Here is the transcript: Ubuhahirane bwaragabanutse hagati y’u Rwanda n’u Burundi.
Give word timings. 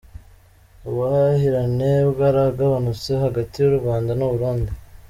Ubuhahirane 0.87 1.91
bwaragabanutse 2.11 3.11
hagati 3.23 3.55
y’u 3.63 3.75
Rwanda 3.79 4.11
n’u 4.19 4.29
Burundi. 4.31 4.71